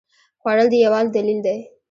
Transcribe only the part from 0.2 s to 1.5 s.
خوړل د یووالي دلیل